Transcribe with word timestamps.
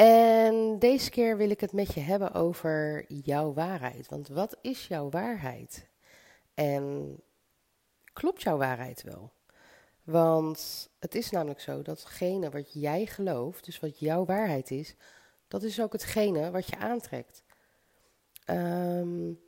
En 0.00 0.78
deze 0.78 1.10
keer 1.10 1.36
wil 1.36 1.50
ik 1.50 1.60
het 1.60 1.72
met 1.72 1.94
je 1.94 2.00
hebben 2.00 2.32
over 2.32 3.04
jouw 3.08 3.52
waarheid. 3.52 4.08
Want 4.08 4.28
wat 4.28 4.56
is 4.60 4.86
jouw 4.86 5.10
waarheid? 5.10 5.88
En 6.54 7.16
klopt 8.12 8.42
jouw 8.42 8.56
waarheid 8.56 9.02
wel? 9.02 9.32
Want 10.02 10.90
het 10.98 11.14
is 11.14 11.30
namelijk 11.30 11.60
zo 11.60 11.82
dat 11.82 11.98
hetgene 11.98 12.50
wat 12.50 12.72
jij 12.72 13.06
gelooft, 13.06 13.64
dus 13.64 13.80
wat 13.80 13.98
jouw 13.98 14.24
waarheid 14.24 14.70
is, 14.70 14.94
dat 15.48 15.62
is 15.62 15.80
ook 15.80 15.92
hetgene 15.92 16.50
wat 16.50 16.66
je 16.66 16.78
aantrekt. 16.78 17.42
Um, 18.46 19.40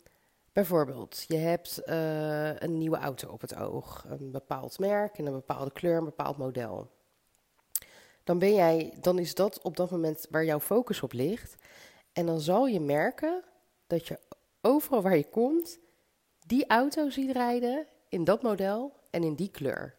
bijvoorbeeld, 0.53 1.25
je 1.29 1.37
hebt 1.37 1.83
uh, 1.87 2.61
een 2.61 2.79
nieuwe 2.79 2.99
auto 2.99 3.29
op 3.29 3.41
het 3.41 3.55
oog, 3.55 4.05
een 4.09 4.31
bepaald 4.31 4.79
merk 4.79 5.19
en 5.19 5.27
een 5.27 5.33
bepaalde 5.33 5.73
kleur, 5.73 5.97
een 5.97 6.05
bepaald 6.05 6.37
model 6.37 6.91
dan 8.25 8.39
ben 8.39 8.55
jij, 8.55 8.95
dan 9.01 9.19
is 9.19 9.35
dat 9.35 9.63
op 9.63 9.77
dat 9.77 9.91
moment 9.91 10.27
waar 10.31 10.45
jouw 10.45 10.61
focus 10.61 11.03
op 11.03 11.13
ligt. 11.13 11.55
En 12.13 12.27
dan 12.27 12.41
zal 12.41 12.67
je 12.67 12.81
merken 12.81 13.45
dat 13.87 14.07
je 14.07 14.19
overal 14.61 15.03
waar 15.03 15.17
je 15.17 15.29
komt, 15.29 15.79
die 16.47 16.67
auto 16.67 17.11
ziet 17.11 17.31
rijden 17.31 17.87
in 18.09 18.25
dat 18.25 18.43
model 18.43 18.93
en 19.11 19.23
in 19.23 19.35
die 19.35 19.51
kleur. 19.51 19.95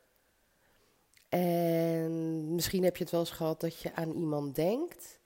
En 1.29 2.55
misschien 2.55 2.83
heb 2.83 2.97
je 2.97 3.03
het 3.03 3.11
wel 3.11 3.21
eens 3.21 3.31
gehad 3.31 3.61
dat 3.61 3.79
je 3.79 3.95
aan 3.95 4.11
iemand 4.11 4.55
denkt 4.55 5.19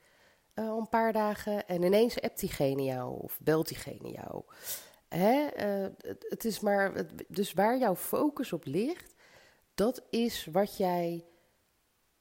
uh, 0.55 0.65
een 0.65 0.89
paar 0.89 1.13
dagen 1.13 1.67
en 1.67 1.83
ineens 1.83 2.21
appt 2.21 2.39
diegene 2.39 2.83
jou 2.83 3.19
of 3.21 3.39
belt 3.41 3.67
diegene 3.67 4.11
jou. 4.11 4.43
Hè? 5.07 5.47
Uh, 5.57 5.87
het, 6.29 6.45
is 6.45 6.59
maar, 6.59 7.05
dus 7.27 7.53
waar 7.53 7.77
jouw 7.77 7.95
focus 7.95 8.53
op 8.53 8.65
ligt, 8.65 9.13
dat 9.75 10.03
is 10.09 10.47
wat 10.51 10.77
jij 10.77 11.25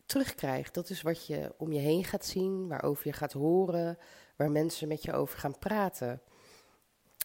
terugkrijgt. 0.06 0.74
Dat 0.74 0.90
is 0.90 1.02
wat 1.02 1.26
je 1.26 1.54
om 1.56 1.72
je 1.72 1.80
heen 1.80 2.04
gaat 2.04 2.24
zien, 2.24 2.68
waarover 2.68 3.06
je 3.06 3.12
gaat 3.12 3.32
horen, 3.32 3.98
waar 4.36 4.50
mensen 4.50 4.88
met 4.88 5.02
je 5.02 5.12
over 5.12 5.38
gaan 5.38 5.58
praten. 5.58 6.22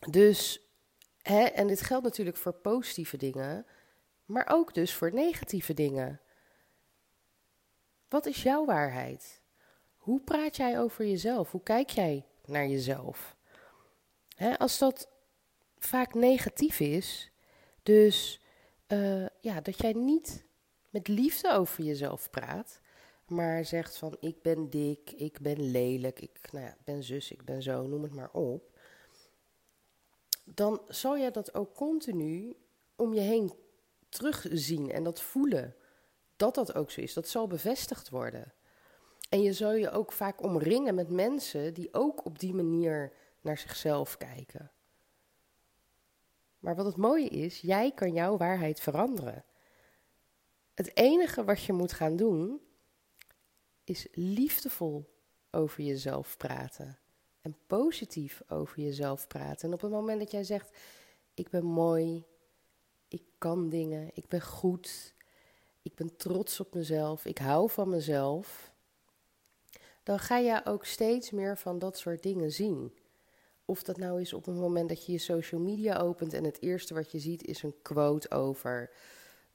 Dus, 0.10 0.62
hè, 1.22 1.44
en 1.44 1.68
dit 1.68 1.82
geldt 1.82 2.04
natuurlijk 2.04 2.38
voor 2.38 2.54
positieve 2.54 3.18
dingen, 3.18 3.66
maar 4.26 4.48
ook 4.52 4.74
dus 4.74 4.94
voor 4.94 5.14
negatieve 5.14 5.74
dingen. 5.74 6.22
Wat 8.10 8.26
is 8.26 8.44
jouw 8.44 8.66
waarheid? 8.66 9.42
Hoe 9.98 10.22
praat 10.22 10.56
jij 10.56 10.80
over 10.80 11.06
jezelf? 11.06 11.52
Hoe 11.52 11.64
kijk 11.64 11.90
jij 11.90 12.26
naar 12.46 12.68
jezelf? 12.68 13.36
Hè, 14.36 14.58
als 14.58 14.78
dat 14.78 15.10
vaak 15.78 16.14
negatief 16.14 16.80
is, 16.80 17.32
dus 17.84 18.42
uh, 18.88 19.26
ja, 19.42 19.62
dat 19.62 19.78
jij 19.78 19.94
niet 19.94 20.46
met 20.92 21.08
liefde 21.08 21.52
over 21.52 21.84
jezelf 21.84 22.30
praat, 22.30 22.80
maar 23.28 23.66
zegt 23.66 23.98
van 23.98 24.18
ik 24.20 24.42
ben 24.42 24.70
dik, 24.70 25.12
ik 25.12 25.40
ben 25.42 25.72
lelijk, 25.72 26.20
ik 26.20 26.52
nou 26.52 26.66
ja, 26.66 26.78
ben 26.84 27.04
zus, 27.04 27.32
ik 27.32 27.46
ben 27.46 27.62
zo, 27.62 27.88
noem 27.88 28.04
het 28.04 28.16
maar 28.16 28.32
op, 28.32 28.80
dan 30.44 30.82
zal 30.88 31.16
je 31.16 31.32
dat 31.32 31.54
ook 31.54 31.76
continu 31.76 32.56
om 32.96 33.14
je 33.14 33.20
heen 33.20 33.54
terugzien 34.10 34.92
en 34.92 35.04
dat 35.04 35.22
voelen. 35.22 35.76
Dat 36.36 36.56
dat 36.56 36.76
ook 36.76 36.92
zo 36.92 37.02
is, 37.02 37.14
dat 37.14 37.28
zal 37.28 37.48
bevestigd 37.48 38.10
worden. 38.10 38.54
En 39.30 39.42
je 39.42 39.54
zal 39.54 39.72
je 39.72 39.92
ook 39.92 40.12
vaak 40.12 40.44
omringen 40.44 40.96
met 40.96 41.10
mensen 41.10 41.74
die 41.74 41.94
ook 41.94 42.26
op 42.26 42.40
die 42.40 42.54
manier 42.54 43.14
naar 43.42 43.58
zichzelf 43.58 44.18
kijken. 44.18 44.72
Maar 46.60 46.76
wat 46.76 46.86
het 46.86 46.96
mooie 46.96 47.30
is, 47.30 47.60
jij 47.60 47.92
kan 47.92 48.14
jouw 48.14 48.38
waarheid 48.38 48.80
veranderen. 48.80 49.44
Het 50.74 50.98
enige 50.98 51.44
wat 51.44 51.64
je 51.64 51.74
moet 51.74 51.94
gaan 51.94 52.16
doen, 52.16 52.62
is 53.84 54.08
liefdevol 54.12 55.10
over 55.52 55.84
jezelf 55.84 56.38
praten. 56.38 57.00
En 57.42 57.58
positief 57.68 58.42
over 58.48 58.80
jezelf 58.80 59.28
praten. 59.28 59.68
En 59.68 59.74
op 59.74 59.82
het 59.82 59.92
moment 59.92 60.20
dat 60.20 60.32
jij 60.32 60.44
zegt: 60.44 60.78
Ik 61.34 61.50
ben 61.50 61.66
mooi, 61.66 62.26
ik 63.08 63.24
kan 63.38 63.70
dingen, 63.70 64.10
ik 64.14 64.28
ben 64.28 64.42
goed, 64.42 65.14
ik 65.82 65.96
ben 65.96 66.18
trots 66.18 66.60
op 66.60 66.74
mezelf, 66.74 67.26
ik 67.26 67.38
hou 67.38 67.70
van 67.70 67.90
mezelf. 67.90 68.72
Dan 70.04 70.20
ga 70.20 70.38
je 70.38 70.66
ook 70.66 70.86
steeds 70.86 71.32
meer 71.32 71.58
van 71.58 71.80
dat 71.80 71.98
soort 71.98 72.24
dingen 72.24 72.52
zien. 72.52 72.94
Of 73.66 73.84
dat 73.84 73.98
nou 73.98 74.22
is 74.22 74.34
op 74.34 74.46
het 74.46 74.56
moment 74.56 74.90
dat 74.90 75.06
je 75.06 75.12
je 75.12 75.18
social 75.18 75.62
media 75.62 75.98
opent 75.98 76.34
en 76.34 76.44
het 76.44 76.62
eerste 76.62 76.94
wat 76.94 77.12
je 77.12 77.20
ziet 77.20 77.44
is 77.44 77.64
een 77.64 77.76
quote 77.82 78.32
over 78.32 78.90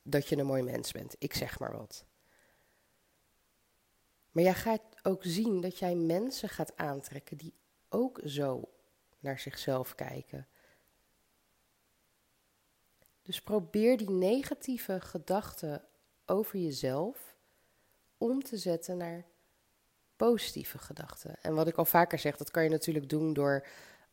dat 0.06 0.28
je 0.28 0.36
een 0.36 0.46
mooi 0.46 0.62
mens 0.62 0.92
bent. 0.92 1.14
Ik 1.18 1.34
zeg 1.34 1.58
maar 1.58 1.76
wat. 1.76 2.04
Maar 4.30 4.44
jij 4.44 4.54
gaat 4.54 4.82
ook 5.02 5.24
zien 5.24 5.60
dat 5.60 5.78
jij 5.78 5.94
mensen 5.94 6.48
gaat 6.48 6.76
aantrekken 6.76 7.36
die 7.36 7.54
ook 7.88 8.20
zo 8.24 8.68
naar 9.18 9.38
zichzelf 9.38 9.94
kijken. 9.94 10.46
Dus 13.22 13.42
probeer 13.42 13.96
die 13.96 14.10
negatieve 14.10 15.00
gedachten 15.00 15.84
over 16.26 16.58
jezelf 16.58 17.36
om 18.18 18.42
te 18.42 18.56
zetten 18.56 18.96
naar 18.96 19.24
positieve 20.16 20.78
gedachten. 20.78 21.36
En 21.42 21.54
wat 21.54 21.68
ik 21.68 21.76
al 21.76 21.84
vaker 21.84 22.18
zeg, 22.18 22.36
dat 22.36 22.50
kan 22.50 22.62
je 22.62 22.70
natuurlijk 22.70 23.08
doen 23.08 23.32
door 23.32 23.66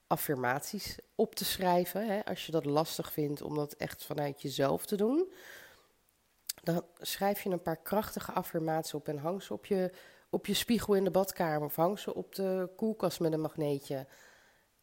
affirmaties 0.08 0.98
op 1.16 1.36
te 1.36 1.46
schrijven. 1.46 2.08
Hè, 2.08 2.26
als 2.26 2.46
je 2.46 2.52
dat 2.52 2.66
lastig 2.66 3.12
vindt 3.12 3.42
om 3.42 3.56
dat 3.56 3.74
echt 3.74 4.06
vanuit 4.06 4.42
jezelf 4.42 4.86
te 4.86 4.96
doen 4.96 5.34
dan 6.64 6.86
schrijf 7.00 7.42
je 7.42 7.50
een 7.50 7.62
paar 7.62 7.82
krachtige 7.82 8.32
affirmaties 8.32 8.94
op 8.94 9.08
en 9.08 9.18
hang 9.18 9.44
ze 9.44 9.54
op 9.54 9.66
je, 9.66 9.92
op 10.30 10.46
je 10.46 10.54
spiegel 10.54 10.94
in 10.94 11.04
de 11.04 11.12
badkamer 11.12 11.68
of 11.68 11.76
hang 11.76 12.00
ze 12.00 12.16
op 12.16 12.36
de 12.36 12.70
koelkast 12.76 13.20
met 13.20 13.34
een 13.34 13.42
magneetje. 13.42 14.08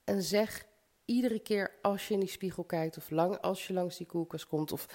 En 0.05 0.23
zeg 0.23 0.67
iedere 1.05 1.39
keer 1.39 1.79
als 1.83 2.09
je 2.09 2.15
in 2.15 2.21
die 2.21 2.29
spiegel 2.29 2.65
kijkt 2.65 2.97
of 2.97 3.11
lang 3.11 3.41
als 3.41 3.67
je 3.67 3.73
langs 3.73 3.97
die 3.97 4.07
koelkast 4.07 4.47
komt 4.47 4.73
of 4.73 4.87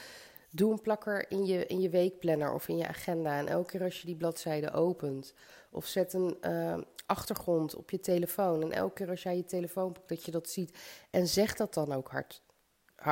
doe 0.50 0.72
een 0.72 0.82
plakker 0.82 1.32
in 1.32 1.46
je, 1.46 1.66
in 1.66 1.82
je 1.82 1.90
weekplanner 1.90 2.54
of 2.54 2.68
in 2.68 2.78
je 2.78 2.88
agenda 2.88 3.38
en 3.38 3.48
elke 3.48 3.72
keer 3.72 3.84
als 3.84 4.00
je 4.00 4.06
die 4.06 4.16
bladzijde 4.16 4.72
opent 4.72 5.34
of 5.72 5.86
zet 5.86 6.14
een 6.14 6.38
uh, 6.42 6.78
achtergrond 7.06 7.76
op 7.76 7.90
je 7.90 8.00
telefoon 8.00 8.62
en 8.62 8.72
elke 8.72 8.94
keer 8.94 9.10
als 9.10 9.24
jij 9.24 9.36
je 9.36 9.46
telefoon 9.46 9.92
pakt 9.92 10.10
dat 10.10 10.26
je 10.26 10.32
dat 10.32 10.50
ziet 10.50 10.78
en 11.12 11.28
zeg 11.28 11.56
dat 11.56 11.74
dan 11.74 11.92
ook 11.92 12.10
hard, 12.10 12.42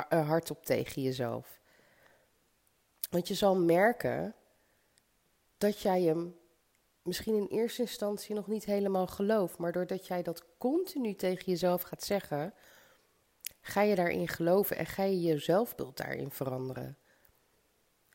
hardop 0.09 0.65
tegen 0.65 1.01
jezelf. 1.01 1.61
Want 3.13 3.27
je 3.27 3.33
zal 3.33 3.55
merken 3.55 4.35
dat 5.57 5.79
jij 5.79 6.01
hem 6.01 6.35
misschien 7.01 7.35
in 7.35 7.47
eerste 7.47 7.81
instantie 7.81 8.35
nog 8.35 8.47
niet 8.47 8.65
helemaal 8.65 9.07
gelooft. 9.07 9.57
Maar 9.57 9.71
doordat 9.71 10.07
jij 10.07 10.23
dat 10.23 10.45
continu 10.57 11.15
tegen 11.15 11.45
jezelf 11.45 11.81
gaat 11.81 12.03
zeggen, 12.03 12.53
ga 13.61 13.81
je 13.81 13.95
daarin 13.95 14.27
geloven 14.27 14.77
en 14.77 14.85
ga 14.85 15.03
je 15.03 15.21
je 15.21 15.37
zelfbeeld 15.37 15.97
daarin 15.97 16.31
veranderen. 16.31 16.97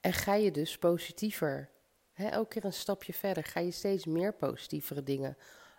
En 0.01 0.13
ga 0.13 0.35
je 0.35 0.51
dus 0.51 0.79
positiever, 0.79 1.71
elke 2.15 2.49
keer 2.49 2.65
een 2.65 2.73
stapje 2.73 3.13
verder, 3.13 3.45
ga 3.45 3.61
je 3.61 3.71
steeds 3.71 4.07
meer 4.07 4.35
positievere 4.35 5.03
dingen 5.03 5.37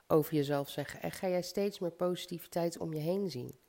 over 0.08 0.34
jezelf 0.34 0.70
zeggen. 0.70 1.02
En 1.02 1.12
ga 1.12 1.28
jij 1.28 1.42
steeds 1.42 1.80
meer 1.80 1.92
positiviteit 1.92 2.78
om 2.78 2.94
je 2.94 3.00
heen 3.00 3.30
zien. 3.30 3.60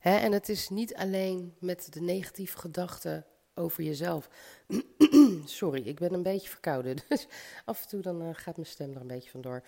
En 0.00 0.32
het 0.32 0.48
is 0.48 0.68
niet 0.68 0.94
alleen 0.94 1.54
met 1.58 1.92
de 1.92 2.00
negatieve 2.00 2.58
gedachten 2.58 3.26
over 3.54 3.82
jezelf. 3.82 4.28
Sorry, 5.44 5.82
ik 5.82 5.98
ben 5.98 6.12
een 6.12 6.22
beetje 6.22 6.48
verkouden. 6.48 6.96
Dus 7.08 7.26
af 7.64 7.82
en 7.82 7.88
toe 7.88 8.00
dan, 8.00 8.22
uh, 8.22 8.28
gaat 8.32 8.56
mijn 8.56 8.68
stem 8.68 8.94
er 8.94 9.00
een 9.00 9.06
beetje 9.06 9.30
vandoor. 9.30 9.62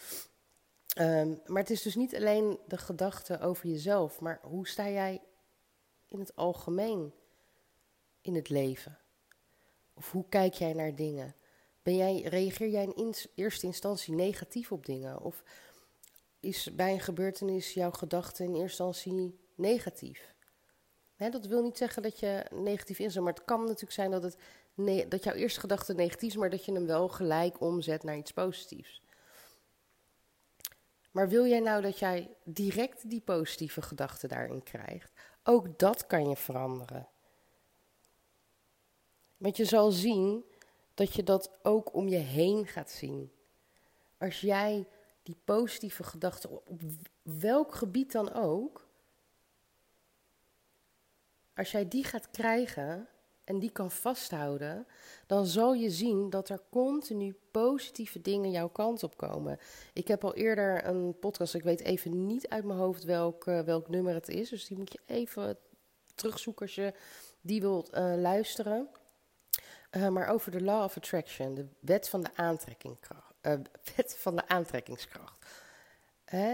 Um, 0.98 1.40
maar 1.46 1.62
het 1.62 1.70
is 1.70 1.82
dus 1.82 1.94
niet 1.94 2.16
alleen 2.16 2.58
de 2.66 2.78
gedachte 2.78 3.40
over 3.40 3.68
jezelf, 3.68 4.20
maar 4.20 4.38
hoe 4.42 4.68
sta 4.68 4.88
jij 4.88 5.20
in 6.08 6.18
het 6.18 6.36
algemeen 6.36 7.12
in 8.20 8.34
het 8.34 8.48
leven? 8.48 8.98
Of 9.94 10.10
hoe 10.10 10.24
kijk 10.28 10.54
jij 10.54 10.72
naar 10.72 10.94
dingen? 10.94 11.34
Ben 11.82 11.96
jij, 11.96 12.20
reageer 12.20 12.68
jij 12.68 12.92
in 12.94 13.14
eerste 13.34 13.66
instantie 13.66 14.14
negatief 14.14 14.72
op 14.72 14.86
dingen? 14.86 15.20
Of 15.20 15.42
is 16.40 16.74
bij 16.74 16.92
een 16.92 17.00
gebeurtenis 17.00 17.74
jouw 17.74 17.90
gedachte 17.90 18.42
in 18.42 18.48
eerste 18.48 18.84
instantie 18.84 19.40
negatief. 19.62 20.34
dat 21.16 21.46
wil 21.46 21.62
niet 21.62 21.76
zeggen 21.76 22.02
dat 22.02 22.18
je 22.18 22.46
negatief 22.50 22.98
inzet, 22.98 23.22
maar 23.22 23.32
het 23.32 23.44
kan 23.44 23.60
natuurlijk 23.60 23.92
zijn 23.92 24.10
dat, 24.10 24.22
het 24.22 24.36
dat 25.10 25.24
jouw 25.24 25.34
eerste 25.34 25.60
gedachte 25.60 25.94
negatief 25.94 26.28
is, 26.28 26.36
maar 26.36 26.50
dat 26.50 26.64
je 26.64 26.72
hem 26.72 26.86
wel 26.86 27.08
gelijk 27.08 27.60
omzet 27.60 28.02
naar 28.02 28.16
iets 28.16 28.32
positiefs. 28.32 29.02
Maar 31.10 31.28
wil 31.28 31.46
jij 31.46 31.60
nou 31.60 31.82
dat 31.82 31.98
jij 31.98 32.30
direct 32.44 33.10
die 33.10 33.20
positieve 33.20 33.82
gedachten 33.82 34.28
daarin 34.28 34.62
krijgt? 34.62 35.12
Ook 35.42 35.78
dat 35.78 36.06
kan 36.06 36.28
je 36.28 36.36
veranderen. 36.36 37.08
Want 39.36 39.56
je 39.56 39.64
zal 39.64 39.90
zien 39.90 40.44
dat 40.94 41.14
je 41.14 41.22
dat 41.22 41.50
ook 41.62 41.94
om 41.94 42.08
je 42.08 42.16
heen 42.16 42.66
gaat 42.66 42.90
zien. 42.90 43.32
Als 44.18 44.40
jij 44.40 44.86
die 45.22 45.36
positieve 45.44 46.02
gedachten 46.02 46.50
op, 46.50 46.68
op 46.68 46.80
welk 47.22 47.74
gebied 47.74 48.12
dan 48.12 48.32
ook, 48.32 48.88
als 51.54 51.70
jij 51.70 51.88
die 51.88 52.04
gaat 52.04 52.30
krijgen 52.30 53.08
en 53.44 53.58
die 53.58 53.70
kan 53.70 53.90
vasthouden, 53.90 54.86
dan 55.26 55.46
zal 55.46 55.74
je 55.74 55.90
zien 55.90 56.30
dat 56.30 56.48
er 56.48 56.60
continu 56.70 57.36
positieve 57.50 58.20
dingen 58.20 58.50
jouw 58.50 58.68
kant 58.68 59.02
op 59.02 59.16
komen. 59.16 59.58
Ik 59.92 60.08
heb 60.08 60.24
al 60.24 60.34
eerder 60.34 60.86
een 60.86 61.18
podcast, 61.18 61.54
ik 61.54 61.62
weet 61.62 61.80
even 61.80 62.26
niet 62.26 62.48
uit 62.48 62.64
mijn 62.64 62.78
hoofd 62.78 63.04
welk, 63.04 63.46
uh, 63.46 63.60
welk 63.60 63.88
nummer 63.88 64.14
het 64.14 64.28
is, 64.28 64.48
dus 64.48 64.66
die 64.66 64.78
moet 64.78 64.92
je 64.92 65.00
even 65.06 65.58
terugzoeken 66.14 66.66
als 66.66 66.74
je 66.74 66.94
die 67.40 67.60
wilt 67.60 67.94
uh, 67.94 68.14
luisteren. 68.16 68.88
Uh, 69.90 70.08
maar 70.08 70.28
over 70.28 70.50
de 70.50 70.62
Law 70.62 70.82
of 70.82 70.96
Attraction, 70.96 71.54
de 71.54 71.66
wet 71.80 72.08
van 72.08 72.22
de, 72.22 72.30
aantrekkingskracht, 72.34 73.34
wet 73.96 74.16
van 74.18 74.36
de 74.36 74.48
aantrekkingskracht. 74.48 75.46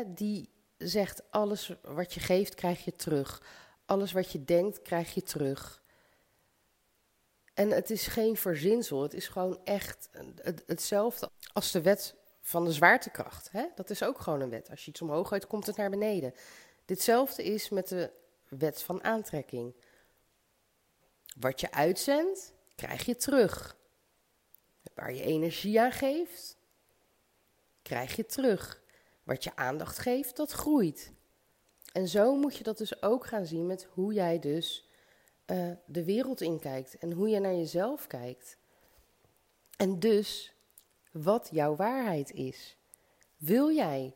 Die 0.07 0.49
zegt: 0.79 1.23
alles 1.31 1.75
wat 1.83 2.15
je 2.15 2.21
geeft, 2.21 2.55
krijg 2.55 2.85
je 2.85 2.93
terug. 2.93 3.43
Alles 3.89 4.13
wat 4.13 4.33
je 4.33 4.45
denkt, 4.45 4.83
krijg 4.83 5.15
je 5.15 5.23
terug. 5.23 5.83
En 7.55 7.71
het 7.71 7.91
is 7.91 8.07
geen 8.07 8.37
verzinsel, 8.37 9.03
het 9.03 9.15
is 9.15 9.29
gewoon 9.29 9.61
echt 9.65 10.09
hetzelfde 10.67 11.31
als 11.53 11.71
de 11.71 11.83
wet 11.83 12.15
van 12.41 12.65
de 12.65 12.73
zwaartekracht. 12.73 13.51
Hè? 13.51 13.67
Dat 13.75 13.91
is 13.91 14.03
ook 14.03 14.21
gewoon 14.21 14.41
een 14.41 14.51
wet. 14.51 14.71
Als 14.71 14.85
je 14.85 14.91
iets 14.91 15.03
omhoog 15.03 15.29
gooit, 15.29 15.47
komt 15.47 15.67
het 15.67 15.77
naar 15.77 15.91
beneden. 15.91 16.35
Ditzelfde 16.85 17.45
is 17.45 17.69
met 17.69 17.89
de 17.89 18.13
wet 18.49 18.83
van 18.83 19.05
aantrekking. 19.05 19.75
Wat 21.39 21.61
je 21.61 21.71
uitzendt, 21.71 22.53
krijg 22.75 23.05
je 23.05 23.17
terug. 23.17 23.77
Waar 24.95 25.13
je 25.13 25.23
energie 25.23 25.81
aan 25.81 25.93
geeft, 25.93 26.57
krijg 27.83 28.17
je 28.17 28.27
terug. 28.27 28.83
Wat 29.23 29.45
je 29.45 29.57
aandacht 29.57 29.99
geeft, 29.99 30.37
dat 30.37 30.53
groeit. 30.53 31.13
En 31.99 32.09
zo 32.09 32.37
moet 32.37 32.57
je 32.57 32.65
dat 32.65 32.79
dus 32.79 33.03
ook 33.03 33.27
gaan 33.27 33.47
zien 33.47 33.67
met 33.67 33.89
hoe 33.93 34.13
jij 34.13 34.39
dus 34.39 34.89
uh, 35.47 35.71
de 35.87 36.05
wereld 36.05 36.41
inkijkt 36.41 36.99
en 36.99 37.13
hoe 37.13 37.29
je 37.29 37.41
naar 37.41 37.55
jezelf 37.55 38.07
kijkt. 38.07 38.57
En 39.77 39.99
dus 39.99 40.55
wat 41.13 41.49
jouw 41.53 41.77
waarheid 41.77 42.33
is. 42.33 42.77
Wil 43.37 43.73
jij 43.73 44.15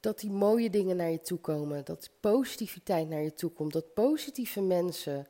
dat 0.00 0.18
die 0.18 0.30
mooie 0.30 0.70
dingen 0.70 0.96
naar 0.96 1.10
je 1.10 1.20
toe 1.20 1.38
komen, 1.38 1.84
dat 1.84 2.10
positiviteit 2.20 3.08
naar 3.08 3.22
je 3.22 3.34
toe 3.34 3.50
komt, 3.50 3.72
dat 3.72 3.94
positieve 3.94 4.60
mensen 4.60 5.26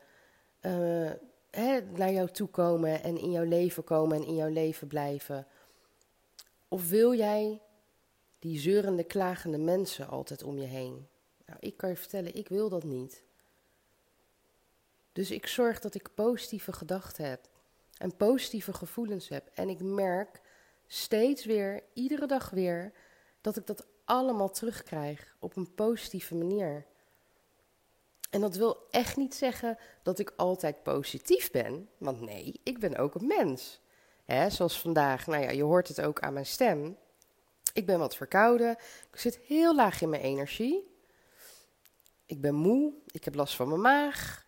uh, 0.62 1.10
hè, 1.50 1.80
naar 1.80 2.12
jou 2.12 2.30
toe 2.30 2.48
komen 2.48 3.02
en 3.02 3.18
in 3.18 3.30
jouw 3.30 3.44
leven 3.44 3.84
komen 3.84 4.16
en 4.16 4.26
in 4.26 4.34
jouw 4.34 4.52
leven 4.52 4.86
blijven? 4.86 5.46
Of 6.68 6.88
wil 6.88 7.14
jij 7.14 7.60
die 8.38 8.58
zeurende, 8.58 9.04
klagende 9.04 9.58
mensen 9.58 10.08
altijd 10.08 10.42
om 10.42 10.58
je 10.58 10.66
heen? 10.66 11.08
Nou, 11.46 11.58
ik 11.60 11.76
kan 11.76 11.88
je 11.88 11.96
vertellen, 11.96 12.34
ik 12.34 12.48
wil 12.48 12.68
dat 12.68 12.84
niet. 12.84 13.24
Dus 15.12 15.30
ik 15.30 15.46
zorg 15.46 15.80
dat 15.80 15.94
ik 15.94 16.14
positieve 16.14 16.72
gedachten 16.72 17.28
heb 17.28 17.48
en 17.98 18.16
positieve 18.16 18.72
gevoelens 18.72 19.28
heb. 19.28 19.50
En 19.54 19.68
ik 19.68 19.82
merk 19.82 20.40
steeds 20.86 21.44
weer, 21.44 21.82
iedere 21.92 22.26
dag 22.26 22.50
weer, 22.50 22.92
dat 23.40 23.56
ik 23.56 23.66
dat 23.66 23.86
allemaal 24.04 24.50
terugkrijg 24.50 25.36
op 25.38 25.56
een 25.56 25.74
positieve 25.74 26.34
manier. 26.34 26.86
En 28.30 28.40
dat 28.40 28.56
wil 28.56 28.86
echt 28.90 29.16
niet 29.16 29.34
zeggen 29.34 29.78
dat 30.02 30.18
ik 30.18 30.32
altijd 30.36 30.82
positief 30.82 31.50
ben, 31.50 31.88
want 31.98 32.20
nee, 32.20 32.60
ik 32.62 32.78
ben 32.78 32.96
ook 32.96 33.14
een 33.14 33.26
mens. 33.26 33.80
Hè, 34.24 34.50
zoals 34.50 34.80
vandaag, 34.80 35.26
nou 35.26 35.42
ja, 35.42 35.50
je 35.50 35.62
hoort 35.62 35.88
het 35.88 36.00
ook 36.00 36.20
aan 36.20 36.32
mijn 36.32 36.46
stem. 36.46 36.96
Ik 37.76 37.86
ben 37.86 37.98
wat 37.98 38.16
verkouden, 38.16 38.70
ik 39.12 39.18
zit 39.18 39.38
heel 39.46 39.74
laag 39.74 40.00
in 40.00 40.08
mijn 40.08 40.22
energie. 40.22 40.94
Ik 42.26 42.40
ben 42.40 42.54
moe, 42.54 42.92
ik 43.06 43.24
heb 43.24 43.34
last 43.34 43.56
van 43.56 43.68
mijn 43.68 43.80
maag 43.80 44.46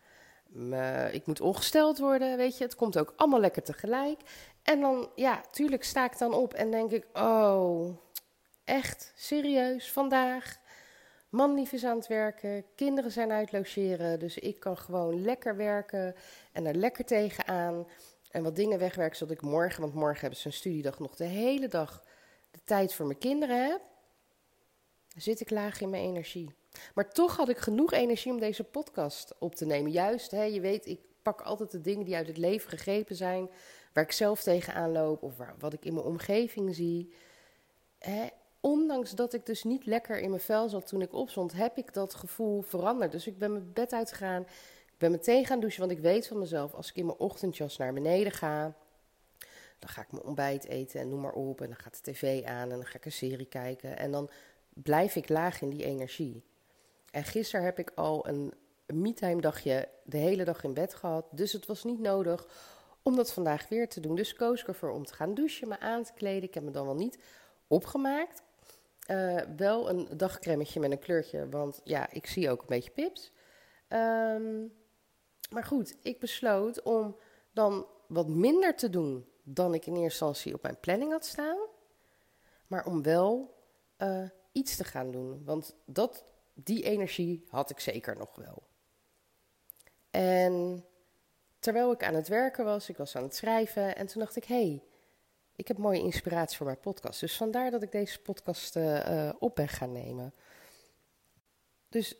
ik 1.11 1.25
moet 1.25 1.41
ongesteld 1.41 1.97
worden, 1.97 2.37
weet 2.37 2.57
je. 2.57 2.63
Het 2.63 2.75
komt 2.75 2.97
ook 2.97 3.13
allemaal 3.15 3.39
lekker 3.39 3.63
tegelijk. 3.63 4.19
En 4.63 4.79
dan, 4.79 5.09
ja, 5.15 5.41
tuurlijk 5.51 5.83
sta 5.83 6.05
ik 6.05 6.17
dan 6.17 6.33
op 6.33 6.53
en 6.53 6.71
denk 6.71 6.91
ik, 6.91 7.05
oh, 7.13 7.97
echt, 8.63 9.11
serieus, 9.15 9.91
vandaag. 9.91 10.57
Manlief 11.29 11.71
is 11.71 11.85
aan 11.85 11.97
het 11.97 12.07
werken, 12.07 12.65
kinderen 12.75 13.11
zijn 13.11 13.31
uit 13.31 13.51
logeren, 13.51 14.19
dus 14.19 14.37
ik 14.37 14.59
kan 14.59 14.77
gewoon 14.77 15.21
lekker 15.21 15.55
werken 15.55 16.15
en 16.51 16.65
er 16.65 16.75
lekker 16.75 17.05
tegenaan. 17.05 17.87
En 18.31 18.43
wat 18.43 18.55
dingen 18.55 18.79
wegwerken, 18.79 19.17
zodat 19.17 19.35
ik 19.35 19.41
morgen, 19.41 19.81
want 19.81 19.93
morgen 19.93 20.21
hebben 20.21 20.39
ze 20.39 20.47
een 20.47 20.53
studiedag, 20.53 20.99
nog 20.99 21.15
de 21.15 21.25
hele 21.25 21.67
dag 21.67 22.03
de 22.51 22.59
tijd 22.63 22.93
voor 22.93 23.05
mijn 23.05 23.17
kinderen 23.17 23.69
heb. 23.69 23.81
Zit 25.15 25.39
ik 25.39 25.49
laag 25.49 25.81
in 25.81 25.89
mijn 25.89 26.03
energie. 26.03 26.53
Maar 26.93 27.09
toch 27.09 27.35
had 27.35 27.49
ik 27.49 27.57
genoeg 27.57 27.91
energie 27.91 28.31
om 28.31 28.39
deze 28.39 28.63
podcast 28.63 29.35
op 29.39 29.55
te 29.55 29.65
nemen. 29.65 29.91
Juist, 29.91 30.31
hè, 30.31 30.43
je 30.43 30.61
weet, 30.61 30.85
ik 30.85 30.99
pak 31.21 31.41
altijd 31.41 31.71
de 31.71 31.81
dingen 31.81 32.05
die 32.05 32.15
uit 32.15 32.27
het 32.27 32.37
leven 32.37 32.69
gegrepen 32.69 33.15
zijn, 33.15 33.49
waar 33.93 34.03
ik 34.03 34.11
zelf 34.11 34.41
tegenaan 34.41 34.91
loop 34.91 35.23
of 35.23 35.37
waar, 35.37 35.55
wat 35.59 35.73
ik 35.73 35.85
in 35.85 35.93
mijn 35.93 36.05
omgeving 36.05 36.75
zie. 36.75 37.13
Hè, 37.99 38.27
ondanks 38.59 39.11
dat 39.11 39.33
ik 39.33 39.45
dus 39.45 39.63
niet 39.63 39.85
lekker 39.85 40.19
in 40.19 40.29
mijn 40.29 40.41
vel 40.41 40.69
zat 40.69 40.87
toen 40.87 41.01
ik 41.01 41.13
opstond, 41.13 41.53
heb 41.53 41.77
ik 41.77 41.93
dat 41.93 42.13
gevoel 42.13 42.61
veranderd. 42.61 43.11
Dus 43.11 43.27
ik 43.27 43.37
ben 43.37 43.51
mijn 43.51 43.73
bed 43.73 43.93
uitgegaan, 43.93 44.41
ik 44.85 44.97
ben 44.97 45.11
meteen 45.11 45.45
gaan 45.45 45.59
douchen, 45.59 45.79
want 45.79 45.91
ik 45.91 45.99
weet 45.99 46.27
van 46.27 46.39
mezelf, 46.39 46.73
als 46.73 46.89
ik 46.89 46.95
in 46.95 47.05
mijn 47.05 47.17
ochtendjas 47.17 47.77
naar 47.77 47.93
beneden 47.93 48.31
ga, 48.31 48.75
dan 49.79 49.89
ga 49.89 50.01
ik 50.01 50.11
mijn 50.11 50.23
ontbijt 50.23 50.65
eten 50.65 50.99
en 50.99 51.09
noem 51.09 51.21
maar 51.21 51.33
op. 51.33 51.61
En 51.61 51.67
dan 51.67 51.75
gaat 51.75 51.99
de 52.03 52.11
tv 52.11 52.43
aan 52.43 52.71
en 52.71 52.77
dan 52.77 52.85
ga 52.85 52.97
ik 52.97 53.05
een 53.05 53.11
serie 53.11 53.45
kijken. 53.45 53.97
En 53.97 54.11
dan 54.11 54.29
blijf 54.73 55.15
ik 55.15 55.29
laag 55.29 55.61
in 55.61 55.69
die 55.69 55.83
energie. 55.83 56.43
En 57.11 57.23
gisteren 57.23 57.65
heb 57.65 57.79
ik 57.79 57.91
al 57.95 58.27
een 58.27 58.53
me 58.93 59.39
dagje 59.39 59.89
de 60.03 60.17
hele 60.17 60.43
dag 60.43 60.63
in 60.63 60.73
bed 60.73 60.93
gehad. 60.93 61.25
Dus 61.31 61.51
het 61.51 61.65
was 61.65 61.83
niet 61.83 61.99
nodig 61.99 62.47
om 63.01 63.15
dat 63.15 63.33
vandaag 63.33 63.67
weer 63.67 63.89
te 63.89 63.99
doen. 63.99 64.15
Dus 64.15 64.33
koos 64.33 64.61
ik 64.61 64.67
ervoor 64.67 64.91
om 64.91 65.05
te 65.05 65.13
gaan 65.13 65.33
douchen, 65.33 65.67
me 65.67 65.79
aan 65.79 66.03
te 66.03 66.13
kleden. 66.13 66.43
Ik 66.43 66.53
heb 66.53 66.63
me 66.63 66.71
dan 66.71 66.85
wel 66.85 66.95
niet 66.95 67.19
opgemaakt. 67.67 68.43
Uh, 69.11 69.41
wel 69.57 69.89
een 69.89 70.07
dagcremmetje 70.17 70.79
met 70.79 70.91
een 70.91 70.99
kleurtje, 70.99 71.49
want 71.49 71.81
ja, 71.83 72.11
ik 72.11 72.25
zie 72.25 72.49
ook 72.49 72.59
een 72.59 72.67
beetje 72.67 72.91
pips. 72.91 73.31
Um, 73.87 74.73
maar 75.49 75.63
goed, 75.63 75.95
ik 76.01 76.19
besloot 76.19 76.81
om 76.81 77.15
dan 77.53 77.85
wat 78.07 78.27
minder 78.27 78.75
te 78.75 78.89
doen 78.89 79.28
dan 79.53 79.73
ik 79.73 79.85
in 79.85 79.93
eerste 79.93 80.03
instantie 80.03 80.53
op 80.53 80.61
mijn 80.61 80.79
planning 80.79 81.11
had 81.11 81.25
staan. 81.25 81.57
Maar 82.67 82.85
om 82.85 83.03
wel 83.03 83.57
uh, 83.97 84.29
iets 84.51 84.75
te 84.75 84.83
gaan 84.83 85.11
doen. 85.11 85.43
Want 85.45 85.75
dat 85.85 86.23
die 86.53 86.83
energie 86.83 87.45
had 87.49 87.69
ik 87.69 87.79
zeker 87.79 88.17
nog 88.17 88.35
wel. 88.35 88.63
En 90.11 90.85
terwijl 91.59 91.91
ik 91.91 92.03
aan 92.03 92.15
het 92.15 92.27
werken 92.27 92.65
was, 92.65 92.89
ik 92.89 92.97
was 92.97 93.15
aan 93.15 93.23
het 93.23 93.35
schrijven 93.35 93.95
en 93.95 94.07
toen 94.07 94.21
dacht 94.21 94.35
ik, 94.35 94.43
hé, 94.43 94.55
hey, 94.55 94.83
ik 95.55 95.67
heb 95.67 95.77
mooie 95.77 96.01
inspiratie 96.01 96.57
voor 96.57 96.65
mijn 96.65 96.79
podcast. 96.79 97.19
Dus 97.19 97.37
vandaar 97.37 97.71
dat 97.71 97.83
ik 97.83 97.91
deze 97.91 98.21
podcast 98.21 98.75
uh, 98.75 99.33
op 99.39 99.55
ben 99.55 99.67
gaan 99.67 99.91
nemen. 99.91 100.33
Dus 101.89 102.15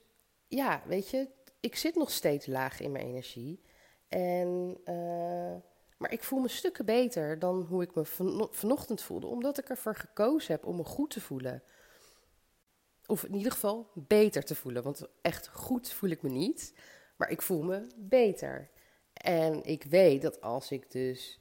ja, 0.48 0.82
weet 0.86 1.10
je, 1.10 1.28
ik 1.60 1.76
zit 1.76 1.96
nog 1.96 2.12
steeds 2.12 2.46
laag 2.46 2.80
in 2.80 2.92
mijn 2.92 3.06
energie. 3.06 3.62
En, 4.08 4.78
maar 6.00 6.12
ik 6.12 6.24
voel 6.24 6.40
me 6.40 6.48
stukken 6.48 6.86
beter 6.86 7.40
dan 7.40 7.62
hoe 7.62 7.84
ik 7.84 7.96
me 7.96 8.06
van, 8.06 8.48
vanochtend 8.52 9.02
voelde, 9.02 9.28
omdat 9.28 9.58
ik 9.58 9.70
ervoor 9.70 9.96
gekozen 9.96 10.52
heb 10.52 10.66
om 10.66 10.76
me 10.76 10.84
goed 10.84 11.10
te 11.10 11.22
voelen. 11.22 11.64
Of 13.06 13.24
in 13.24 13.36
ieder 13.36 13.52
geval 13.52 13.92
beter 13.94 14.44
te 14.44 14.56
voelen. 14.56 14.84
Want 14.84 15.08
echt 15.22 15.48
goed 15.48 15.92
voel 15.92 16.10
ik 16.10 16.22
me 16.22 16.30
niet. 16.30 16.74
Maar 17.16 17.30
ik 17.30 17.42
voel 17.42 17.62
me 17.62 17.88
beter. 17.96 18.70
En 19.14 19.64
ik 19.64 19.84
weet 19.84 20.22
dat 20.22 20.42
als 20.42 20.72
ik 20.72 20.92
dus 20.92 21.40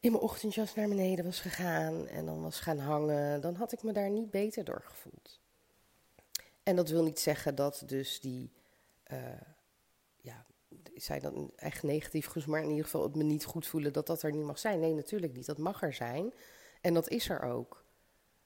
in 0.00 0.10
mijn 0.10 0.22
ochtendjas 0.22 0.74
naar 0.74 0.88
beneden 0.88 1.24
was 1.24 1.40
gegaan 1.40 2.06
en 2.06 2.26
dan 2.26 2.42
was 2.42 2.60
gaan 2.60 2.78
hangen, 2.78 3.40
dan 3.40 3.54
had 3.54 3.72
ik 3.72 3.82
me 3.82 3.92
daar 3.92 4.10
niet 4.10 4.30
beter 4.30 4.64
door 4.64 4.82
gevoeld. 4.84 5.40
En 6.62 6.76
dat 6.76 6.88
wil 6.88 7.02
niet 7.02 7.20
zeggen 7.20 7.54
dat 7.54 7.82
dus 7.86 8.20
die, 8.20 8.52
ja, 9.06 9.51
zijn 11.02 11.20
dan 11.20 11.50
echt 11.56 11.82
negatief 11.82 12.26
goed, 12.26 12.46
maar 12.46 12.62
in 12.62 12.68
ieder 12.68 12.84
geval 12.84 13.02
het 13.02 13.14
me 13.14 13.22
niet 13.22 13.44
goed 13.44 13.66
voelen 13.66 13.92
dat 13.92 14.06
dat 14.06 14.22
er 14.22 14.32
niet 14.32 14.44
mag 14.44 14.58
zijn. 14.58 14.80
Nee, 14.80 14.94
natuurlijk 14.94 15.34
niet. 15.34 15.46
Dat 15.46 15.58
mag 15.58 15.82
er 15.82 15.92
zijn. 15.92 16.32
En 16.80 16.94
dat 16.94 17.08
is 17.08 17.28
er 17.28 17.42
ook. 17.42 17.84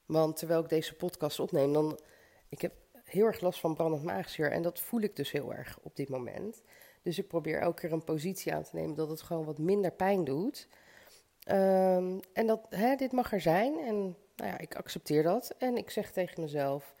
Want 0.05 0.37
terwijl 0.37 0.61
ik 0.61 0.69
deze 0.69 0.93
podcast 0.93 1.39
opneem, 1.39 1.73
dan 1.73 1.99
ik 2.49 2.61
heb 2.61 2.73
heel 3.03 3.25
erg 3.25 3.41
last 3.41 3.59
van 3.59 3.73
brandend 3.73 4.03
maagzuur 4.03 4.51
en 4.51 4.61
dat 4.61 4.79
voel 4.79 5.01
ik 5.01 5.15
dus 5.15 5.31
heel 5.31 5.53
erg 5.53 5.79
op 5.81 5.95
dit 5.95 6.09
moment. 6.09 6.61
Dus 7.01 7.17
ik 7.17 7.27
probeer 7.27 7.59
elke 7.59 7.81
keer 7.81 7.91
een 7.91 8.03
positie 8.03 8.53
aan 8.53 8.63
te 8.63 8.75
nemen 8.75 8.95
dat 8.95 9.09
het 9.09 9.21
gewoon 9.21 9.45
wat 9.45 9.57
minder 9.57 9.91
pijn 9.91 10.23
doet. 10.23 10.67
Um, 11.51 12.19
en 12.33 12.47
dat, 12.47 12.65
hè, 12.69 12.95
dit 12.95 13.11
mag 13.11 13.33
er 13.33 13.41
zijn 13.41 13.79
en 13.79 13.95
nou 14.35 14.51
ja, 14.51 14.57
ik 14.57 14.75
accepteer 14.75 15.23
dat 15.23 15.55
en 15.57 15.77
ik 15.77 15.89
zeg 15.89 16.11
tegen 16.11 16.41
mezelf: 16.41 16.95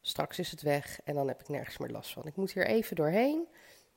straks 0.00 0.38
is 0.38 0.50
het 0.50 0.62
weg 0.62 1.00
en 1.04 1.14
dan 1.14 1.28
heb 1.28 1.40
ik 1.40 1.48
nergens 1.48 1.78
meer 1.78 1.90
last 1.90 2.12
van. 2.12 2.26
Ik 2.26 2.36
moet 2.36 2.52
hier 2.52 2.66
even 2.66 2.96
doorheen 2.96 3.48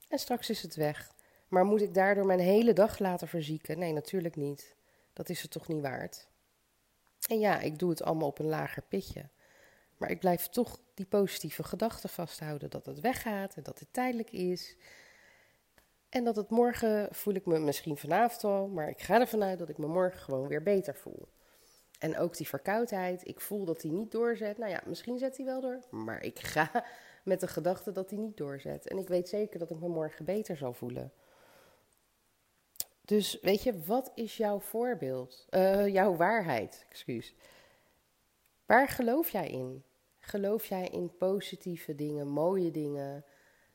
en 0.08 0.20
straks 0.20 0.50
is 0.50 0.62
het 0.62 0.76
weg. 0.76 1.12
Maar 1.48 1.66
moet 1.66 1.82
ik 1.82 1.94
daardoor 1.94 2.26
mijn 2.26 2.40
hele 2.40 2.74
dag 2.74 3.00
laten 3.00 3.28
verzieken? 3.28 3.80
Nee, 3.80 3.94
natuurlijk 3.94 4.36
niet. 4.36 4.76
Dat 5.14 5.30
is 5.30 5.42
het 5.42 5.52
toch 5.52 5.68
niet 5.68 5.82
waard. 5.82 6.28
En 7.30 7.40
ja, 7.40 7.60
ik 7.60 7.80
doe 7.80 7.90
het 7.90 8.04
allemaal 8.04 8.28
op 8.28 8.40
een 8.40 8.46
lager 8.46 8.84
pitje. 8.88 9.30
Maar 9.98 10.10
ik 10.10 10.20
blijf 10.20 10.48
toch 10.48 10.80
die 10.94 11.06
positieve 11.06 11.64
gedachten 11.64 12.10
vasthouden 12.10 12.70
dat 12.70 12.86
het 12.86 13.00
weggaat 13.00 13.56
en 13.56 13.64
dat 13.64 13.80
het 13.80 13.88
tijdelijk 13.92 14.32
is. 14.32 14.76
En 16.10 16.24
dat 16.24 16.36
het 16.36 16.50
morgen 16.50 17.08
voel 17.12 17.34
ik 17.34 17.46
me 17.46 17.60
misschien 17.60 17.98
vanavond 17.98 18.44
al, 18.44 18.68
maar 18.68 18.90
ik 18.90 19.02
ga 19.02 19.20
ervan 19.20 19.44
uit 19.44 19.60
dat 19.60 19.70
ik 19.70 19.78
me 19.78 19.88
morgen 19.88 20.20
gewoon 20.20 20.48
weer 20.48 20.64
beter 20.64 20.96
voel. 20.96 21.28
En 22.00 22.18
ook 22.18 22.38
die 22.38 22.48
verkoudheid, 22.48 23.28
ik 23.28 23.42
voel 23.42 23.66
dat 23.66 23.82
die 23.82 23.92
niet 23.92 24.12
doorzet. 24.12 24.58
Nou 24.58 24.72
ja, 24.72 24.82
misschien 24.86 25.18
zet 25.18 25.38
hij 25.38 25.46
wel 25.46 25.62
door, 25.62 25.80
maar 25.90 26.24
ik 26.24 26.40
ga 26.40 26.86
met 27.27 27.39
de 27.39 27.48
gedachte 27.48 27.91
dat 27.91 28.10
hij 28.10 28.19
niet 28.19 28.38
doorzet. 28.38 28.88
En 28.88 28.98
ik 28.98 29.07
weet 29.07 29.29
zeker 29.29 29.60
dat 29.60 29.69
ik 29.69 29.79
me 29.79 29.88
morgen 29.88 30.25
beter 30.25 30.57
zal 30.57 30.74
voelen. 30.74 31.12
Dus 33.01 33.39
weet 33.41 33.63
je, 33.63 33.81
wat 33.86 34.12
is 34.15 34.38
jouw 34.38 34.60
voorbeeld? 34.60 35.48
Uh, 35.50 35.88
jouw 35.88 36.15
waarheid, 36.15 36.86
excuus. 36.89 37.36
Waar 38.65 38.88
geloof 38.88 39.29
jij 39.29 39.50
in? 39.50 39.84
Geloof 40.19 40.65
jij 40.65 40.88
in 40.88 41.17
positieve 41.17 41.96
dingen, 41.96 42.27
mooie 42.27 42.72
dingen, 42.72 43.25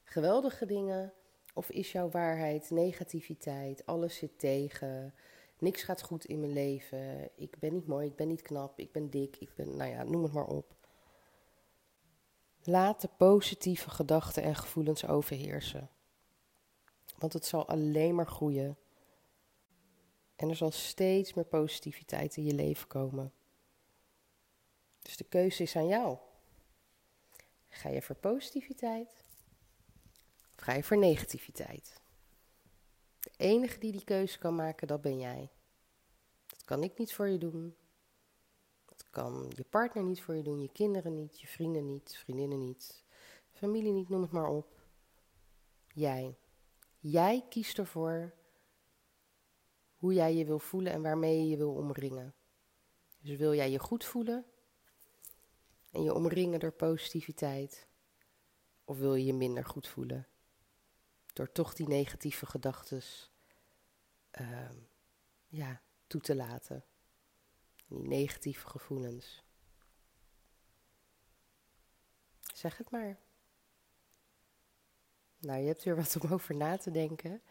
geweldige 0.04 0.66
dingen? 0.66 1.12
Of 1.54 1.70
is 1.70 1.92
jouw 1.92 2.10
waarheid 2.10 2.70
negativiteit? 2.70 3.86
Alles 3.86 4.16
zit 4.16 4.38
tegen. 4.38 5.14
Niks 5.58 5.82
gaat 5.82 6.02
goed 6.02 6.24
in 6.24 6.40
mijn 6.40 6.52
leven. 6.52 7.30
Ik 7.34 7.58
ben 7.58 7.72
niet 7.72 7.86
mooi, 7.86 8.06
ik 8.06 8.16
ben 8.16 8.28
niet 8.28 8.42
knap, 8.42 8.78
ik 8.78 8.92
ben 8.92 9.10
dik, 9.10 9.36
ik 9.36 9.54
ben, 9.54 9.76
nou 9.76 9.90
ja, 9.90 10.02
noem 10.02 10.22
het 10.22 10.32
maar 10.32 10.46
op. 10.46 10.74
Laat 12.64 13.00
de 13.00 13.08
positieve 13.16 13.90
gedachten 13.90 14.42
en 14.42 14.56
gevoelens 14.56 15.06
overheersen. 15.06 15.90
Want 17.18 17.32
het 17.32 17.46
zal 17.46 17.68
alleen 17.68 18.14
maar 18.14 18.26
groeien. 18.26 18.76
En 20.36 20.48
er 20.48 20.56
zal 20.56 20.70
steeds 20.70 21.34
meer 21.34 21.44
positiviteit 21.44 22.36
in 22.36 22.44
je 22.44 22.54
leven 22.54 22.88
komen. 22.88 23.32
Dus 25.02 25.16
de 25.16 25.24
keuze 25.24 25.62
is 25.62 25.76
aan 25.76 25.86
jou. 25.86 26.18
Ga 27.68 27.88
je 27.88 28.02
voor 28.02 28.16
positiviteit 28.16 29.22
of 30.56 30.68
ga 30.68 30.72
je 30.72 30.82
voor 30.82 30.98
negativiteit? 30.98 32.00
De 33.20 33.30
enige 33.36 33.78
die 33.78 33.92
die 33.92 34.04
keuze 34.04 34.38
kan 34.38 34.54
maken, 34.54 34.86
dat 34.86 35.00
ben 35.00 35.18
jij. 35.18 35.50
Dat 36.46 36.64
kan 36.64 36.82
ik 36.82 36.98
niet 36.98 37.14
voor 37.14 37.28
je 37.28 37.38
doen. 37.38 37.76
Kan 39.12 39.52
je 39.54 39.64
partner 39.64 40.04
niet 40.04 40.22
voor 40.22 40.34
je 40.34 40.42
doen, 40.42 40.60
je 40.60 40.72
kinderen 40.72 41.14
niet, 41.14 41.40
je 41.40 41.46
vrienden 41.46 41.86
niet, 41.86 42.16
vriendinnen 42.16 42.58
niet, 42.58 43.04
familie 43.50 43.92
niet, 43.92 44.08
noem 44.08 44.22
het 44.22 44.30
maar 44.30 44.48
op. 44.48 44.80
Jij. 45.94 46.38
Jij 46.98 47.46
kiest 47.48 47.78
ervoor 47.78 48.34
hoe 49.96 50.12
jij 50.12 50.34
je 50.34 50.44
wil 50.44 50.58
voelen 50.58 50.92
en 50.92 51.02
waarmee 51.02 51.38
je 51.38 51.48
je 51.48 51.56
wil 51.56 51.74
omringen. 51.74 52.34
Dus 53.20 53.36
wil 53.36 53.54
jij 53.54 53.70
je 53.70 53.78
goed 53.78 54.04
voelen 54.04 54.44
en 55.90 56.02
je 56.02 56.14
omringen 56.14 56.60
door 56.60 56.72
positiviteit? 56.72 57.88
Of 58.84 58.98
wil 58.98 59.14
je 59.14 59.24
je 59.24 59.34
minder 59.34 59.64
goed 59.64 59.88
voelen? 59.88 60.26
Door 61.32 61.52
toch 61.52 61.74
die 61.74 61.88
negatieve 61.88 62.46
gedachten 62.46 63.02
uh, 64.40 64.70
ja, 65.48 65.82
toe 66.06 66.20
te 66.20 66.34
laten. 66.34 66.84
Die 67.92 68.08
negatieve 68.08 68.68
gevoelens. 68.68 69.44
Zeg 72.54 72.78
het 72.78 72.90
maar. 72.90 73.18
Nou, 75.38 75.60
je 75.60 75.66
hebt 75.66 75.82
weer 75.82 75.96
wat 75.96 76.16
om 76.20 76.32
over 76.32 76.54
na 76.54 76.76
te 76.76 76.90
denken. 76.90 77.42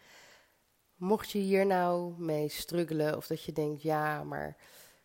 Mocht 0.94 1.30
je 1.30 1.38
hier 1.38 1.66
nou 1.66 2.20
mee 2.20 2.48
struggelen 2.48 3.16
of 3.16 3.26
dat 3.26 3.42
je 3.42 3.52
denkt, 3.52 3.82
ja, 3.82 4.24
maar 4.24 4.56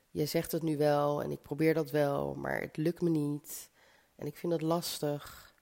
je 0.09 0.25
zegt 0.25 0.51
het 0.51 0.61
nu 0.61 0.77
wel 0.77 1.23
en 1.23 1.31
ik 1.31 1.41
probeer 1.41 1.73
dat 1.73 1.91
wel, 1.91 2.35
maar 2.35 2.61
het 2.61 2.77
lukt 2.77 3.01
me 3.01 3.09
niet 3.09 3.69
en 4.15 4.27
ik 4.27 4.37
vind 4.37 4.53
het 4.53 4.61
lastig. 4.61 5.55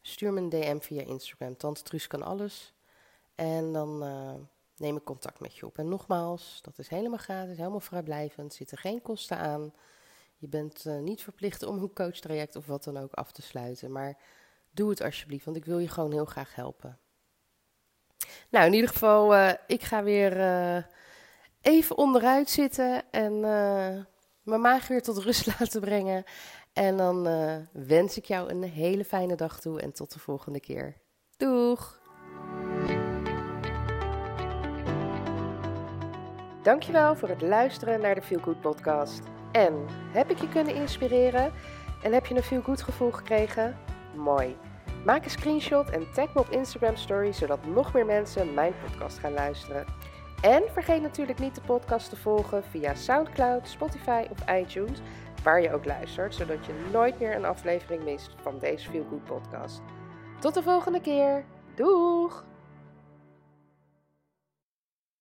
Stuur 0.00 0.32
me 0.32 0.40
een 0.40 0.48
DM 0.48 0.78
via 0.78 1.02
Instagram. 1.02 1.56
Tante 1.56 1.82
Truus 1.82 2.06
kan 2.06 2.22
alles. 2.22 2.74
En 3.34 3.72
dan 3.72 4.04
uh, 4.04 4.34
neem 4.76 4.96
ik 4.96 5.04
contact 5.04 5.40
met 5.40 5.56
je 5.56 5.66
op. 5.66 5.78
En 5.78 5.88
nogmaals, 5.88 6.58
dat 6.62 6.78
is 6.78 6.88
helemaal 6.88 7.18
gratis, 7.18 7.56
helemaal 7.56 7.80
vrijblijvend. 7.80 8.54
Zitten 8.54 8.78
geen 8.78 9.02
kosten 9.02 9.38
aan. 9.38 9.72
Je 10.36 10.48
bent 10.48 10.84
uh, 10.86 10.98
niet 10.98 11.22
verplicht 11.22 11.62
om 11.62 11.78
een 11.78 11.92
coachtraject 11.92 12.56
of 12.56 12.66
wat 12.66 12.84
dan 12.84 12.96
ook 12.96 13.12
af 13.12 13.32
te 13.32 13.42
sluiten. 13.42 13.92
Maar 13.92 14.18
doe 14.70 14.90
het 14.90 15.02
alsjeblieft, 15.02 15.44
want 15.44 15.56
ik 15.56 15.64
wil 15.64 15.78
je 15.78 15.88
gewoon 15.88 16.12
heel 16.12 16.24
graag 16.24 16.54
helpen. 16.54 16.98
Nou, 18.50 18.66
in 18.66 18.72
ieder 18.72 18.88
geval, 18.90 19.34
uh, 19.34 19.52
ik 19.66 19.82
ga 19.82 20.02
weer 20.02 20.32
even 21.60 21.96
onderuit 21.96 22.50
zitten 22.50 23.10
en 23.10 23.40
mijn 24.42 24.60
maag 24.60 24.88
weer 24.88 25.02
tot 25.02 25.18
rust 25.18 25.46
laten 25.58 25.80
brengen. 25.80 26.24
En 26.72 26.96
dan 26.96 27.22
wens 27.72 28.16
ik 28.16 28.24
jou 28.24 28.50
een 28.50 28.62
hele 28.62 29.04
fijne 29.04 29.36
dag 29.36 29.60
toe 29.60 29.80
en 29.80 29.92
tot 29.92 30.12
de 30.12 30.18
volgende 30.18 30.60
keer. 30.60 30.96
Doeg! 31.36 32.02
Dankjewel 36.64 37.16
voor 37.16 37.28
het 37.28 37.42
luisteren 37.42 38.00
naar 38.00 38.14
de 38.14 38.22
Feel 38.22 38.40
Good 38.40 38.60
podcast. 38.60 39.22
En 39.52 39.86
heb 40.12 40.30
ik 40.30 40.38
je 40.38 40.48
kunnen 40.48 40.74
inspireren? 40.74 41.52
En 42.02 42.12
heb 42.12 42.26
je 42.26 42.34
een 42.34 42.42
Feel 42.42 42.62
Good 42.62 42.82
gevoel 42.82 43.10
gekregen? 43.10 43.78
Mooi. 44.14 44.56
Maak 45.04 45.24
een 45.24 45.30
screenshot 45.30 45.90
en 45.90 46.12
tag 46.12 46.34
me 46.34 46.40
op 46.40 46.48
Instagram 46.48 46.96
Story, 46.96 47.32
zodat 47.32 47.66
nog 47.66 47.92
meer 47.92 48.06
mensen 48.06 48.54
mijn 48.54 48.72
podcast 48.84 49.18
gaan 49.18 49.32
luisteren. 49.32 49.84
En 50.42 50.62
vergeet 50.72 51.02
natuurlijk 51.02 51.38
niet 51.38 51.54
de 51.54 51.60
podcast 51.60 52.08
te 52.10 52.16
volgen 52.16 52.64
via 52.64 52.94
SoundCloud, 52.94 53.68
Spotify 53.68 54.26
of 54.30 54.50
iTunes, 54.50 54.98
waar 55.42 55.62
je 55.62 55.72
ook 55.72 55.84
luistert, 55.84 56.34
zodat 56.34 56.66
je 56.66 56.88
nooit 56.92 57.18
meer 57.20 57.36
een 57.36 57.44
aflevering 57.44 58.04
mist 58.04 58.30
van 58.42 58.58
deze 58.58 58.90
Feel 58.90 59.06
Good 59.08 59.24
podcast. 59.24 59.82
Tot 60.40 60.54
de 60.54 60.62
volgende 60.62 61.00
keer. 61.00 61.44
Doeg! 61.74 62.44